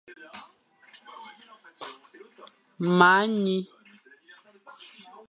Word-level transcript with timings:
Me 2.97 3.15
nyi, 3.43 3.57